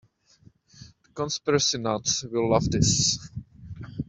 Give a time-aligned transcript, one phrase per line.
[1.03, 3.19] The conspiracy nuts will love this.